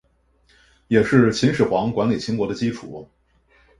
[0.87, 3.07] 也是秦始皇管理秦国的基础。